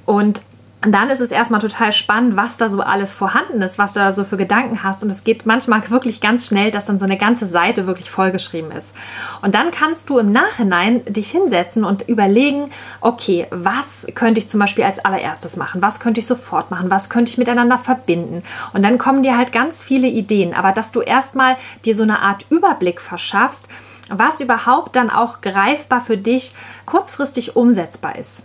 [0.05, 0.41] Und
[0.81, 3.99] und dann ist es erstmal total spannend, was da so alles vorhanden ist, was du
[3.99, 5.03] da so für Gedanken hast.
[5.03, 8.71] Und es geht manchmal wirklich ganz schnell, dass dann so eine ganze Seite wirklich vollgeschrieben
[8.71, 8.95] ist.
[9.41, 12.69] Und dann kannst du im Nachhinein dich hinsetzen und überlegen,
[13.01, 15.81] okay, was könnte ich zum Beispiel als allererstes machen?
[15.81, 16.89] Was könnte ich sofort machen?
[16.89, 18.41] Was könnte ich miteinander verbinden?
[18.71, 20.53] Und dann kommen dir halt ganz viele Ideen.
[20.53, 23.67] Aber dass du erstmal dir so eine Art Überblick verschaffst,
[24.09, 28.43] was überhaupt dann auch greifbar für dich kurzfristig umsetzbar ist.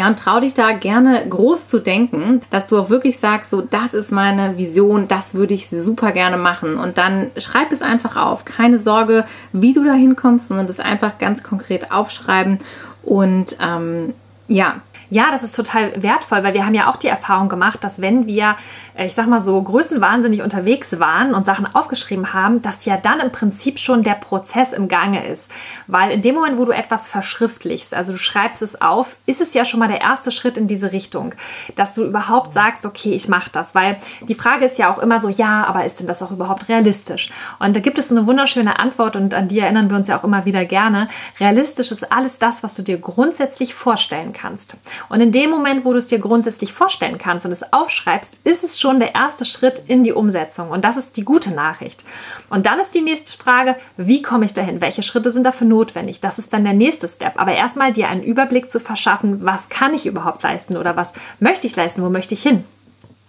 [0.00, 3.60] Ja, und trau dich da gerne groß zu denken, dass du auch wirklich sagst, so,
[3.60, 6.78] das ist meine Vision, das würde ich super gerne machen.
[6.78, 8.46] Und dann schreib es einfach auf.
[8.46, 12.60] Keine Sorge, wie du da hinkommst, sondern das einfach ganz konkret aufschreiben.
[13.02, 14.14] Und ähm,
[14.48, 14.76] ja,
[15.10, 18.26] ja, das ist total wertvoll, weil wir haben ja auch die Erfahrung gemacht, dass wenn
[18.26, 18.56] wir,
[18.98, 23.32] ich sag mal so, größenwahnsinnig unterwegs waren und Sachen aufgeschrieben haben, dass ja dann im
[23.32, 25.50] Prinzip schon der Prozess im Gange ist.
[25.86, 29.54] Weil in dem Moment, wo du etwas verschriftlichst, also du schreibst es auf, ist es
[29.54, 31.34] ja schon mal der erste Schritt in diese Richtung,
[31.76, 33.74] dass du überhaupt sagst, okay, ich mache das.
[33.74, 36.68] Weil die Frage ist ja auch immer so, ja, aber ist denn das auch überhaupt
[36.68, 37.30] realistisch?
[37.58, 40.24] Und da gibt es eine wunderschöne Antwort und an die erinnern wir uns ja auch
[40.24, 41.08] immer wieder gerne.
[41.38, 44.76] Realistisch ist alles das, was du dir grundsätzlich vorstellen kannst.
[45.08, 48.64] Und in dem Moment, wo du es dir grundsätzlich vorstellen kannst und es aufschreibst, ist
[48.64, 50.70] es schon der erste Schritt in die Umsetzung.
[50.70, 52.04] Und das ist die gute Nachricht.
[52.48, 54.80] Und dann ist die nächste Frage, wie komme ich dahin?
[54.80, 56.20] Welche Schritte sind dafür notwendig?
[56.20, 57.34] Das ist dann der nächste Step.
[57.36, 61.66] Aber erstmal dir einen Überblick zu verschaffen, was kann ich überhaupt leisten oder was möchte
[61.66, 62.64] ich leisten, wo möchte ich hin?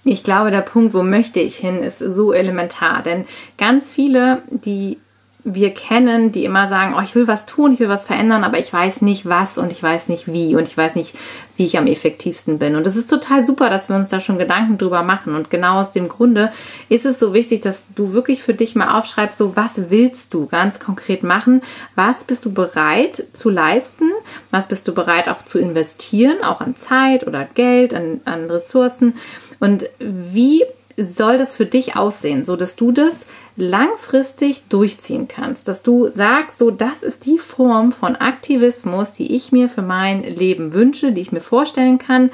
[0.03, 3.03] Ich glaube, der Punkt, wo möchte ich hin, ist so elementar.
[3.03, 3.25] Denn
[3.57, 4.97] ganz viele, die
[5.43, 8.59] wir kennen, die immer sagen, oh, ich will was tun, ich will was verändern, aber
[8.59, 11.15] ich weiß nicht was und ich weiß nicht wie und ich weiß nicht,
[11.57, 12.75] wie ich am effektivsten bin.
[12.75, 15.35] Und es ist total super, dass wir uns da schon Gedanken drüber machen.
[15.35, 16.51] Und genau aus dem Grunde
[16.89, 20.45] ist es so wichtig, dass du wirklich für dich mal aufschreibst, so was willst du
[20.45, 21.61] ganz konkret machen?
[21.95, 24.11] Was bist du bereit zu leisten?
[24.51, 29.15] Was bist du bereit auch zu investieren, auch an Zeit oder Geld, an, an Ressourcen?
[29.59, 30.63] Und wie
[30.97, 33.25] soll das für dich aussehen, so dass du das
[33.55, 39.51] langfristig durchziehen kannst, dass du sagst, so das ist die Form von Aktivismus, die ich
[39.51, 42.31] mir für mein Leben wünsche, die ich mir vorstellen kann.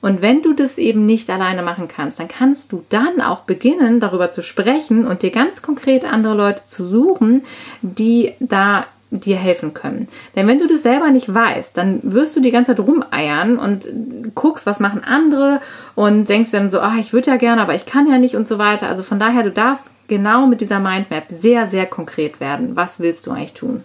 [0.00, 4.00] Und wenn du das eben nicht alleine machen kannst, dann kannst du dann auch beginnen,
[4.00, 7.42] darüber zu sprechen und dir ganz konkret andere Leute zu suchen,
[7.82, 10.06] die da dir helfen können.
[10.36, 13.88] Denn wenn du das selber nicht weißt, dann wirst du die ganze Zeit rumeiern und
[14.34, 15.60] guckst, was machen andere
[15.94, 18.46] und denkst dann so, ach, ich würde ja gerne, aber ich kann ja nicht und
[18.46, 18.88] so weiter.
[18.88, 22.76] Also von daher, du darfst genau mit dieser Mindmap sehr, sehr konkret werden.
[22.76, 23.84] Was willst du eigentlich tun?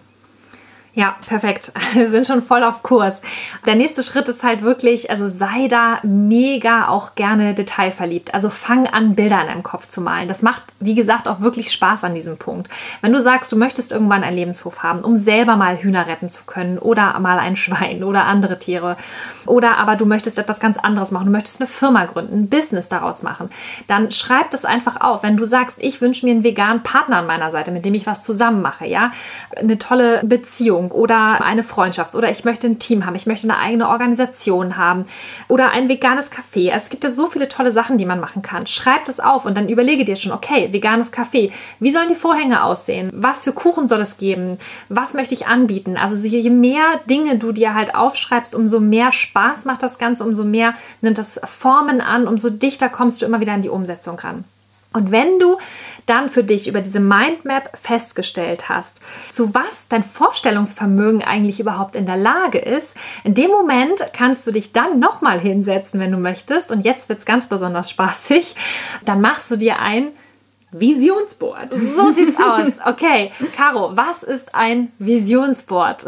[0.96, 1.72] Ja, perfekt.
[1.92, 3.20] Wir sind schon voll auf Kurs.
[3.66, 8.32] Der nächste Schritt ist halt wirklich, also sei da mega auch gerne detailverliebt.
[8.32, 10.26] Also fang an, Bilder in deinem Kopf zu malen.
[10.26, 12.70] Das macht, wie gesagt, auch wirklich Spaß an diesem Punkt.
[13.02, 16.44] Wenn du sagst, du möchtest irgendwann einen Lebenshof haben, um selber mal Hühner retten zu
[16.46, 18.96] können oder mal ein Schwein oder andere Tiere
[19.44, 22.88] oder aber du möchtest etwas ganz anderes machen, du möchtest eine Firma gründen, ein Business
[22.88, 23.50] daraus machen,
[23.86, 25.22] dann schreib das einfach auf.
[25.22, 28.06] Wenn du sagst, ich wünsche mir einen veganen Partner an meiner Seite, mit dem ich
[28.06, 29.12] was zusammen mache, ja,
[29.54, 33.48] eine tolle Beziehung, Beziehung oder eine Freundschaft oder ich möchte ein Team haben, ich möchte
[33.48, 35.02] eine eigene Organisation haben
[35.48, 36.70] oder ein veganes Café.
[36.72, 38.66] Es gibt ja so viele tolle Sachen, die man machen kann.
[38.66, 41.52] Schreib das auf und dann überlege dir schon, okay, veganes Café.
[41.80, 43.10] Wie sollen die Vorhänge aussehen?
[43.12, 44.58] Was für Kuchen soll es geben?
[44.88, 45.96] Was möchte ich anbieten?
[45.96, 50.44] Also je mehr Dinge du dir halt aufschreibst, umso mehr Spaß macht das Ganze, umso
[50.44, 54.44] mehr nimmt das Formen an, umso dichter kommst du immer wieder an die Umsetzung ran.
[54.96, 55.58] Und wenn du
[56.06, 62.06] dann für dich über diese Mindmap festgestellt hast, zu was dein Vorstellungsvermögen eigentlich überhaupt in
[62.06, 66.70] der Lage ist, in dem Moment kannst du dich dann nochmal hinsetzen, wenn du möchtest.
[66.70, 68.56] Und jetzt wird es ganz besonders spaßig.
[69.04, 70.12] Dann machst du dir ein
[70.70, 71.74] Visionsboard.
[71.74, 72.78] So sieht's aus.
[72.86, 76.06] Okay, Caro, was ist ein Visionsboard?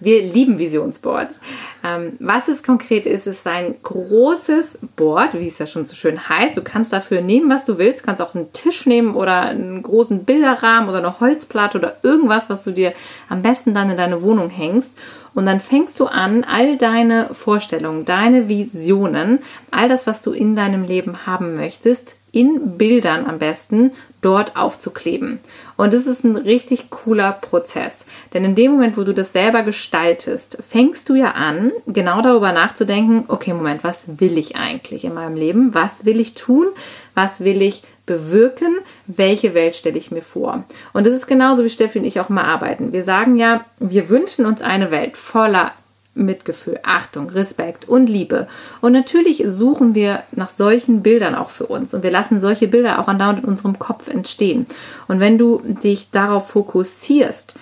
[0.00, 1.40] Wir lieben Visionsboards.
[1.84, 6.28] Ähm, was es konkret ist, ist ein großes Board, wie es ja schon so schön
[6.28, 6.56] heißt.
[6.56, 8.02] Du kannst dafür nehmen, was du willst.
[8.02, 12.48] Du kannst auch einen Tisch nehmen oder einen großen Bilderrahmen oder eine Holzplatte oder irgendwas,
[12.48, 12.92] was du dir
[13.28, 14.96] am besten dann in deine Wohnung hängst.
[15.34, 19.38] Und dann fängst du an, all deine Vorstellungen, deine Visionen,
[19.70, 25.40] all das, was du in deinem Leben haben möchtest, in Bildern am besten dort aufzukleben.
[25.76, 28.04] Und das ist ein richtig cooler Prozess.
[28.34, 32.52] Denn in dem Moment, wo du das selber gestaltest, fängst du ja an, genau darüber
[32.52, 35.74] nachzudenken, okay, Moment, was will ich eigentlich in meinem Leben?
[35.74, 36.68] Was will ich tun?
[37.14, 38.76] Was will ich bewirken?
[39.06, 40.64] Welche Welt stelle ich mir vor?
[40.92, 42.92] Und das ist genauso, wie Steffi und ich auch mal arbeiten.
[42.92, 45.72] Wir sagen ja, wir wünschen uns eine Welt voller
[46.14, 48.48] Mitgefühl, Achtung, Respekt und Liebe.
[48.80, 52.98] Und natürlich suchen wir nach solchen Bildern auch für uns und wir lassen solche Bilder
[52.98, 54.66] auch andauernd in unserem Kopf entstehen.
[55.08, 57.54] Und wenn du dich darauf fokussierst,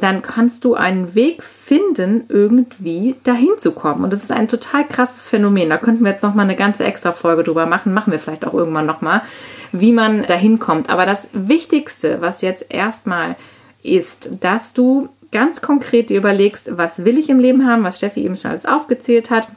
[0.00, 4.02] dann kannst du einen Weg finden, irgendwie dahin zu kommen.
[4.02, 5.70] Und das ist ein total krasses Phänomen.
[5.70, 7.94] Da könnten wir jetzt noch mal eine ganze extra Folge drüber machen.
[7.94, 9.22] Machen wir vielleicht auch irgendwann noch mal,
[9.70, 10.90] wie man dahin kommt.
[10.90, 13.36] Aber das Wichtigste, was jetzt erstmal
[13.84, 18.24] ist, dass du ganz konkret dir überlegst, was will ich im Leben haben, was Steffi
[18.24, 19.48] eben schon alles aufgezählt hat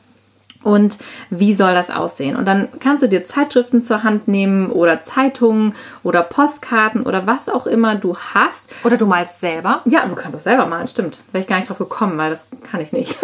[0.67, 0.97] und
[1.29, 2.35] wie soll das aussehen.
[2.35, 7.47] Und dann kannst du dir Zeitschriften zur Hand nehmen oder Zeitungen oder Postkarten oder was
[7.47, 8.73] auch immer du hast.
[8.83, 9.81] Oder du malst selber.
[9.85, 11.19] Ja, du kannst das selber malen, stimmt.
[11.31, 13.15] Wäre ich gar nicht drauf gekommen, weil das kann ich nicht.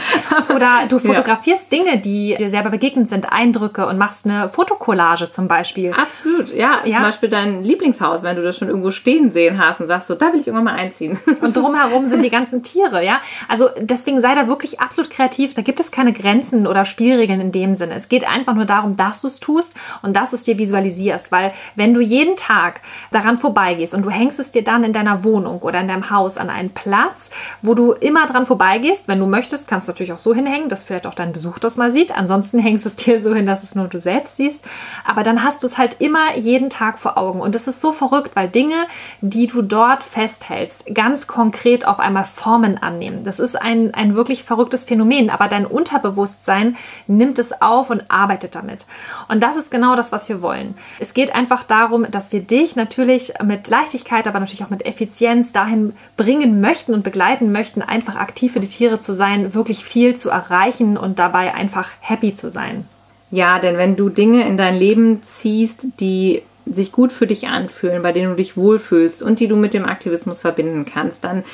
[0.54, 1.78] oder du fotografierst ja.
[1.78, 5.92] Dinge, die dir selber begegnet sind, Eindrücke und machst eine Fotokollage zum Beispiel.
[5.92, 6.78] Absolut, ja.
[6.84, 6.94] ja.
[6.94, 10.14] Zum Beispiel dein Lieblingshaus, wenn du das schon irgendwo stehen sehen hast und sagst so,
[10.14, 11.18] da will ich irgendwann mal einziehen.
[11.42, 13.20] Und drumherum sind die ganzen Tiere, ja.
[13.48, 15.52] Also deswegen sei da wirklich absolut kreativ.
[15.52, 17.94] Da gibt es keine Grenzen oder Spielregeln in dem Sinne.
[17.94, 21.30] Es geht einfach nur darum, dass du es tust und dass du es dir visualisierst,
[21.30, 25.24] weil wenn du jeden Tag daran vorbeigehst und du hängst es dir dann in deiner
[25.24, 27.30] Wohnung oder in deinem Haus an einen Platz,
[27.62, 30.84] wo du immer dran vorbeigehst, wenn du möchtest, kannst du natürlich auch so hinhängen, dass
[30.84, 32.16] vielleicht auch dein Besuch das mal sieht.
[32.16, 34.64] Ansonsten hängst du es dir so hin, dass es nur du selbst siehst.
[35.04, 37.40] Aber dann hast du es halt immer jeden Tag vor Augen.
[37.40, 38.86] Und das ist so verrückt, weil Dinge,
[39.20, 43.24] die du dort festhältst, ganz konkret auf einmal Formen annehmen.
[43.24, 45.30] Das ist ein, ein wirklich verrücktes Phänomen.
[45.30, 46.65] Aber dein Unterbewusstsein
[47.06, 48.86] nimmt es auf und arbeitet damit.
[49.28, 50.74] Und das ist genau das, was wir wollen.
[50.98, 55.52] Es geht einfach darum, dass wir dich natürlich mit Leichtigkeit, aber natürlich auch mit Effizienz
[55.52, 60.16] dahin bringen möchten und begleiten möchten, einfach aktiv für die Tiere zu sein, wirklich viel
[60.16, 62.88] zu erreichen und dabei einfach happy zu sein.
[63.30, 68.02] Ja, denn wenn du Dinge in dein Leben ziehst, die sich gut für dich anfühlen,
[68.02, 71.44] bei denen du dich wohlfühlst und die du mit dem Aktivismus verbinden kannst, dann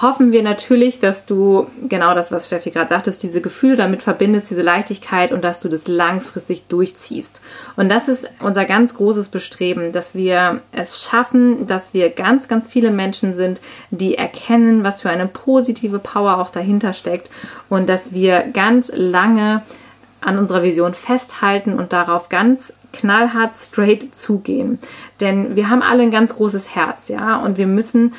[0.00, 4.50] hoffen wir natürlich, dass du genau das, was Steffi gerade sagtest, diese Gefühle damit verbindest,
[4.50, 7.40] diese Leichtigkeit und dass du das langfristig durchziehst.
[7.76, 12.66] Und das ist unser ganz großes Bestreben, dass wir es schaffen, dass wir ganz, ganz
[12.66, 17.30] viele Menschen sind, die erkennen, was für eine positive Power auch dahinter steckt
[17.68, 19.62] und dass wir ganz lange
[20.20, 24.78] an unserer Vision festhalten und darauf ganz knallhart straight zugehen.
[25.20, 28.14] Denn wir haben alle ein ganz großes Herz, ja, und wir müssen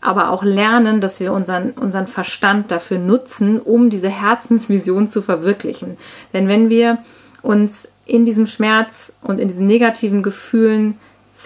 [0.00, 5.96] aber auch lernen, dass wir unseren, unseren Verstand dafür nutzen, um diese Herzensvision zu verwirklichen.
[6.32, 6.98] Denn wenn wir
[7.42, 10.98] uns in diesem Schmerz und in diesen negativen Gefühlen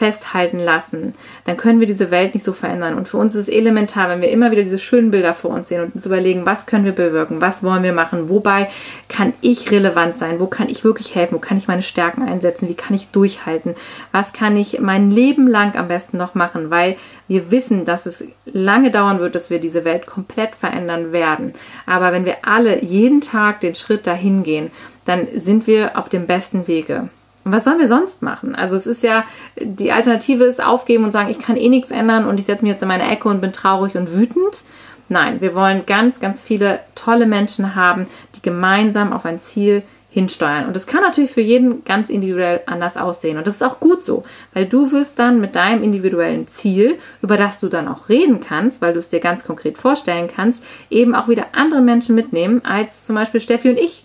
[0.02, 2.96] festhalten lassen, dann können wir diese Welt nicht so verändern.
[2.96, 5.68] Und für uns ist es elementar, wenn wir immer wieder diese schönen Bilder vor uns
[5.68, 8.68] sehen und uns überlegen, was können wir bewirken, was wollen wir machen, wobei
[9.08, 12.68] kann ich relevant sein, wo kann ich wirklich helfen, wo kann ich meine Stärken einsetzen,
[12.68, 13.76] wie kann ich durchhalten,
[14.10, 16.96] was kann ich mein Leben lang am besten noch machen, weil
[17.28, 21.52] wir wissen, dass es lange dauern wird, dass wir diese Welt komplett verändern werden.
[21.86, 24.72] Aber wenn wir alle jeden Tag den Schritt dahin gehen,
[25.04, 27.08] dann sind wir auf dem besten Wege.
[27.44, 28.54] Und was sollen wir sonst machen?
[28.54, 29.24] Also es ist ja,
[29.60, 32.72] die Alternative ist aufgeben und sagen, ich kann eh nichts ändern und ich setze mich
[32.72, 34.62] jetzt in meine Ecke und bin traurig und wütend.
[35.08, 40.66] Nein, wir wollen ganz, ganz viele tolle Menschen haben, die gemeinsam auf ein Ziel hinsteuern.
[40.66, 43.38] Und das kann natürlich für jeden ganz individuell anders aussehen.
[43.38, 47.38] Und das ist auch gut so, weil du wirst dann mit deinem individuellen Ziel, über
[47.38, 51.14] das du dann auch reden kannst, weil du es dir ganz konkret vorstellen kannst, eben
[51.14, 54.04] auch wieder andere Menschen mitnehmen, als zum Beispiel Steffi und ich.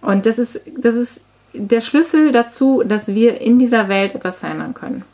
[0.00, 1.20] Und das ist, das ist
[1.52, 5.04] der Schlüssel dazu, dass wir in dieser Welt etwas verändern können.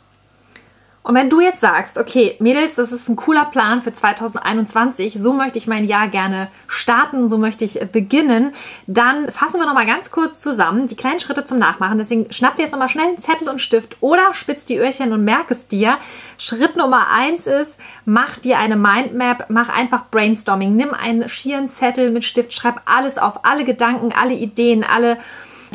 [1.05, 5.33] Und wenn du jetzt sagst, okay, Mädels, das ist ein cooler Plan für 2021, so
[5.33, 8.53] möchte ich mein Jahr gerne starten, so möchte ich beginnen,
[8.87, 11.99] dann fassen wir nochmal ganz kurz zusammen die kleinen Schritte zum Nachmachen.
[11.99, 15.23] Deswegen schnapp dir jetzt nochmal schnell einen Zettel und Stift oder spitz die Öhrchen und
[15.23, 15.95] merk es dir.
[16.39, 20.75] Schritt Nummer eins ist, mach dir eine Mindmap, mach einfach Brainstorming.
[20.75, 25.19] Nimm einen schieren Zettel mit Stift, schreib alles auf, alle Gedanken, alle Ideen, alle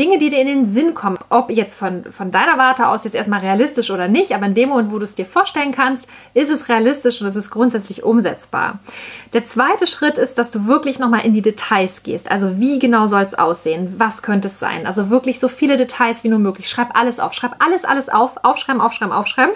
[0.01, 3.15] Dinge, die dir in den Sinn kommen, ob jetzt von, von deiner Warte aus jetzt
[3.15, 6.51] erstmal realistisch oder nicht, aber in dem Moment, wo du es dir vorstellen kannst, ist
[6.51, 8.79] es realistisch und es ist grundsätzlich umsetzbar.
[9.35, 12.31] Der zweite Schritt ist, dass du wirklich nochmal in die Details gehst.
[12.31, 13.95] Also wie genau soll es aussehen?
[13.99, 14.87] Was könnte es sein?
[14.87, 16.71] Also wirklich so viele Details wie nur möglich.
[16.71, 17.35] Schreib alles auf.
[17.35, 18.43] Schreib alles, alles auf.
[18.43, 19.55] Aufschreiben, aufschreiben, aufschreiben.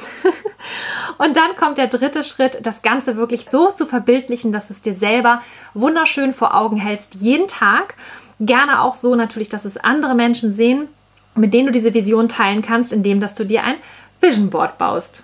[1.18, 4.82] und dann kommt der dritte Schritt, das Ganze wirklich so zu verbildlichen, dass du es
[4.82, 5.40] dir selber
[5.72, 7.94] wunderschön vor Augen hältst, jeden Tag
[8.40, 10.88] Gerne auch so natürlich, dass es andere Menschen sehen,
[11.34, 13.76] mit denen du diese Vision teilen kannst, indem dass du dir ein
[14.20, 15.22] Vision Board baust.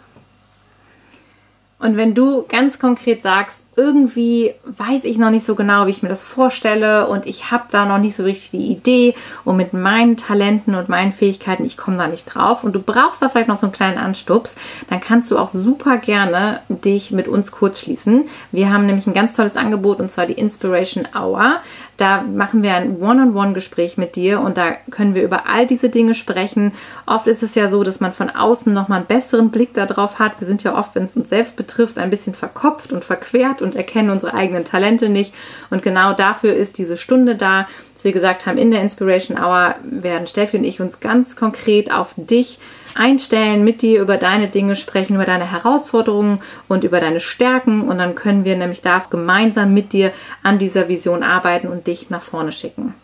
[1.79, 6.03] Und wenn du ganz konkret sagst, irgendwie weiß ich noch nicht so genau, wie ich
[6.03, 9.15] mir das vorstelle und ich habe da noch nicht so richtig die Idee
[9.47, 13.23] und mit meinen Talenten und meinen Fähigkeiten, ich komme da nicht drauf und du brauchst
[13.23, 14.57] da vielleicht noch so einen kleinen Anstups,
[14.91, 18.27] dann kannst du auch super gerne dich mit uns kurz schließen.
[18.53, 21.57] Wir haben nämlich ein ganz tolles Angebot und zwar die Inspiration Hour.
[21.97, 26.15] Da machen wir ein One-on-One-Gespräch mit dir und da können wir über all diese Dinge
[26.15, 26.73] sprechen.
[27.07, 30.41] Oft ist es ja so, dass man von außen nochmal einen besseren Blick darauf hat.
[30.41, 33.70] Wir sind ja oft, wenn es uns selbst betrifft, ein bisschen verkopft und verquert und
[33.75, 35.35] erkennen unsere eigenen Talente nicht.
[35.71, 37.69] Und genau dafür ist diese Stunde da.
[37.95, 41.93] Dass wir gesagt haben, in der Inspiration Hour werden Steffi und ich uns ganz konkret
[41.93, 42.59] auf dich
[42.95, 47.83] einstellen, mit dir über deine Dinge sprechen, über deine Herausforderungen und über deine Stärken.
[47.83, 50.13] Und dann können wir nämlich da gemeinsam mit dir
[50.43, 52.95] an dieser Vision arbeiten und dich nach vorne schicken.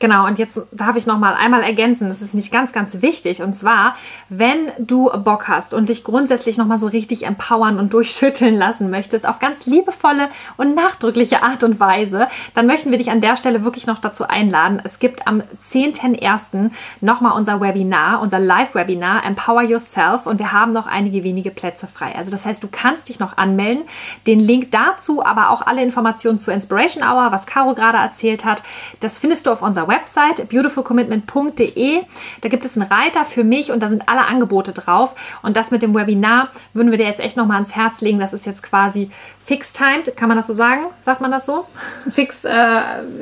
[0.00, 3.42] Genau, und jetzt darf ich noch mal einmal ergänzen, das ist nicht ganz, ganz wichtig.
[3.42, 3.94] Und zwar,
[4.28, 8.90] wenn du Bock hast und dich grundsätzlich noch mal so richtig empowern und durchschütteln lassen
[8.90, 13.36] möchtest, auf ganz liebevolle und nachdrückliche Art und Weise, dann möchten wir dich an der
[13.36, 14.82] Stelle wirklich noch dazu einladen.
[14.82, 16.70] Es gibt am 10.01.
[17.00, 21.86] noch mal unser Webinar, unser Live-Webinar Empower Yourself und wir haben noch einige wenige Plätze
[21.86, 22.14] frei.
[22.16, 23.84] Also das heißt, du kannst dich noch anmelden.
[24.26, 28.64] Den Link dazu, aber auch alle Informationen zur Inspiration Hour, was Caro gerade erzählt hat,
[29.00, 32.02] das findest du auf unserer unserer Website beautifulcommitment.de.
[32.40, 35.14] Da gibt es einen Reiter für mich und da sind alle Angebote drauf.
[35.42, 38.18] Und das mit dem Webinar würden wir dir jetzt echt nochmal ans Herz legen.
[38.18, 39.10] Das ist jetzt quasi
[39.44, 40.16] fixed-timed.
[40.16, 40.86] Kann man das so sagen?
[41.00, 41.66] Sagt man das so?
[42.10, 42.50] Fix, äh,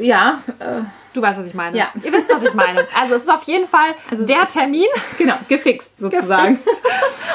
[0.00, 0.38] ja.
[0.58, 0.82] Äh
[1.14, 1.76] Du weißt, was ich meine.
[1.76, 1.88] Ja.
[2.02, 2.86] Ihr wisst, was ich meine.
[2.98, 4.86] Also es ist auf jeden Fall also der Termin.
[5.18, 6.54] Genau, gefixt sozusagen.
[6.54, 6.82] Gefixt.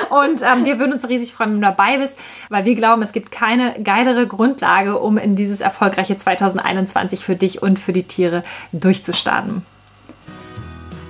[0.10, 2.18] Und ähm, wir würden uns riesig freuen, wenn du dabei bist,
[2.50, 7.62] weil wir glauben, es gibt keine geilere Grundlage, um in dieses erfolgreiche 2021 für dich
[7.62, 9.66] und für die Tiere durchzustarten.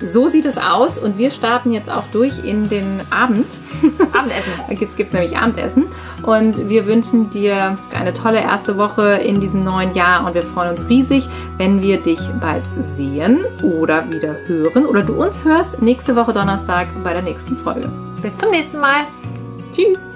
[0.00, 3.58] So sieht es aus und wir starten jetzt auch durch in den Abend.
[4.12, 4.52] Abendessen.
[4.68, 5.86] es gibt nämlich Abendessen
[6.22, 10.70] und wir wünschen dir eine tolle erste Woche in diesem neuen Jahr und wir freuen
[10.74, 12.62] uns riesig, wenn wir dich bald
[12.96, 17.88] sehen oder wieder hören oder du uns hörst nächste Woche Donnerstag bei der nächsten Folge.
[18.22, 19.04] Bis zum nächsten Mal.
[19.72, 20.08] Tschüss.